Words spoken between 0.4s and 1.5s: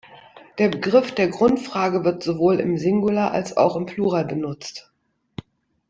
Der Begriff der